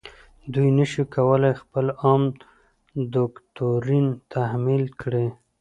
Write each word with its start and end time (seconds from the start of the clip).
دوی 0.53 0.69
نشي 0.77 1.03
کولای 1.15 1.53
خپل 1.61 1.85
عام 2.03 2.23
دوکتورین 3.13 4.07
تحمیل 4.33 4.83
کړي. 5.01 5.27